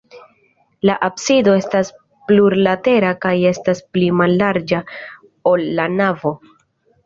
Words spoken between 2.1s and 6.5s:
plurlatera kaj estas pli mallarĝa, ol la navo.